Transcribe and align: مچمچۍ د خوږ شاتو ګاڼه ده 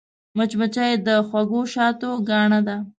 مچمچۍ 0.37 0.91
د 1.07 1.09
خوږ 1.27 1.51
شاتو 1.73 2.09
ګاڼه 2.29 2.59
ده 2.67 2.77